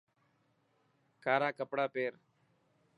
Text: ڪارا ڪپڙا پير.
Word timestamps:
ڪارا 1.23 1.49
ڪپڙا 1.57 1.85
پير. 1.95 2.13